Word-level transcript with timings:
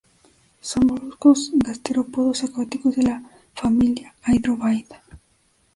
Son 0.69 0.87
moluscos 0.87 1.51
gasterópodos 1.53 2.43
acuáticos 2.43 2.95
de 2.95 3.03
la 3.03 3.21
familia 3.53 4.15
Hydrobiidae. 4.25 4.99